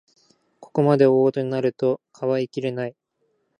[0.59, 2.95] ここまで大ごとになると、かばいきれない